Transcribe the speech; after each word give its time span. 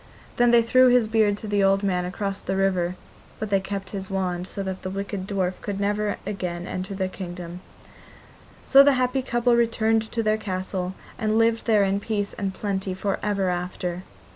Then 0.37 0.49
they 0.49 0.63
threw 0.63 0.87
his 0.87 1.07
beard 1.07 1.37
to 1.37 1.47
the 1.47 1.63
old 1.63 1.83
man 1.83 2.05
across 2.05 2.39
the 2.41 2.55
river, 2.55 2.95
but 3.37 3.51
they 3.51 3.59
kept 3.59 3.91
his 3.91 4.09
wand, 4.09 4.47
so 4.47 4.63
that 4.63 4.81
the 4.81 4.89
wicked 4.89 5.27
dwarf 5.27 5.61
could 5.61 5.79
never 5.79 6.17
again 6.25 6.65
enter 6.65 6.95
their 6.95 7.07
kingdom. 7.07 7.61
So 8.65 8.81
the 8.81 8.93
happy 8.93 9.21
couple 9.21 9.55
returned 9.55 10.11
to 10.11 10.23
their 10.23 10.37
castle, 10.37 10.95
and 11.19 11.37
lived 11.37 11.67
there 11.67 11.83
in 11.83 11.99
peace 11.99 12.33
and 12.33 12.51
plenty 12.51 12.95
for 12.95 13.19
ever 13.21 13.51
after. 13.51 14.01